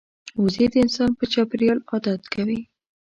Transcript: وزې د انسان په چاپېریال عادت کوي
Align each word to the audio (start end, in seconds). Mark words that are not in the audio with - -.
وزې 0.43 0.65
د 0.71 0.75
انسان 0.83 1.11
په 1.19 1.23
چاپېریال 1.31 1.79
عادت 1.89 2.21
کوي 2.33 2.59